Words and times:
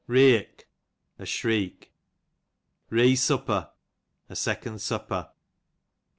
Reeok, 0.09 0.63
a 1.19 1.27
shriek. 1.27 1.91
Reesujiper, 2.91 3.69
a 4.29 4.35
second 4.35 4.77
auppes. 4.77 5.29